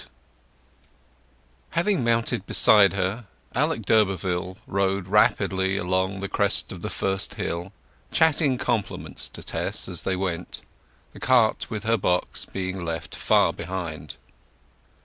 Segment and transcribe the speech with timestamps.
[0.05, 0.09] VIII
[1.69, 7.71] Having mounted beside her, Alec d'Urberville drove rapidly along the crest of the first hill,
[8.11, 10.61] chatting compliments to Tess as they went,
[11.13, 14.15] the cart with her box being left far behind.